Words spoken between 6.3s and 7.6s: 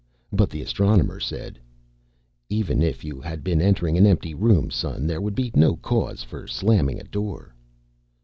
slamming a door."